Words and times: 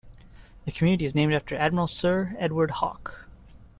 The 0.65 0.71
community 0.71 1.05
is 1.05 1.13
named 1.13 1.31
after 1.31 1.55
Admiral 1.55 1.85
Sir 1.85 2.35
Edward 2.39 2.71
Hawke. 2.71 3.27